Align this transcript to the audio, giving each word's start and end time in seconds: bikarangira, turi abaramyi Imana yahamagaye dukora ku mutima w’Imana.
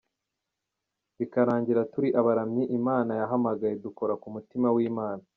bikarangira, 1.17 1.87
turi 1.93 2.09
abaramyi 2.19 2.63
Imana 2.77 3.11
yahamagaye 3.19 3.75
dukora 3.85 4.13
ku 4.21 4.27
mutima 4.35 4.67
w’Imana. 4.75 5.23